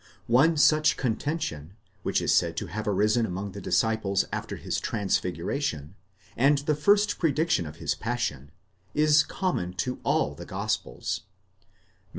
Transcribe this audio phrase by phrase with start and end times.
[0.25, 5.93] One such contention, which is said to have arisen among the disciples after the transfiguration,
[6.35, 8.49] and the first prediction of the passion,
[8.95, 11.21] is common to all the gospels
[11.59, 11.69] (Matt.